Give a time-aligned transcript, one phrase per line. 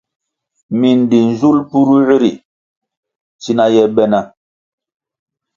[0.79, 2.31] Mindi nzul purűer ri
[3.41, 4.21] tsina ye be na.